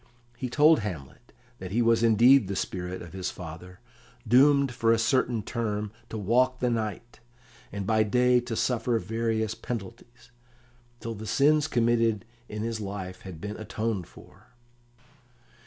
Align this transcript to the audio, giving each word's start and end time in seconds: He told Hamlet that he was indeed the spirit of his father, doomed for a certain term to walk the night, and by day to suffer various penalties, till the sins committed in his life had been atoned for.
He 0.35 0.49
told 0.49 0.79
Hamlet 0.79 1.31
that 1.59 1.69
he 1.69 1.83
was 1.83 2.01
indeed 2.01 2.47
the 2.47 2.55
spirit 2.55 3.03
of 3.03 3.13
his 3.13 3.29
father, 3.29 3.79
doomed 4.27 4.71
for 4.71 4.91
a 4.91 4.97
certain 4.97 5.43
term 5.43 5.91
to 6.09 6.17
walk 6.17 6.59
the 6.59 6.71
night, 6.71 7.19
and 7.71 7.85
by 7.85 8.01
day 8.01 8.39
to 8.39 8.55
suffer 8.55 8.97
various 8.97 9.53
penalties, 9.53 10.31
till 11.01 11.13
the 11.13 11.27
sins 11.27 11.67
committed 11.67 12.25
in 12.49 12.63
his 12.63 12.79
life 12.81 13.21
had 13.21 13.39
been 13.39 13.57
atoned 13.57 14.07
for. 14.07 14.47